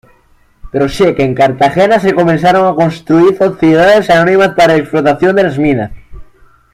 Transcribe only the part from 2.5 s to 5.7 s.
a constituir sociedades anónimas para la explotación de las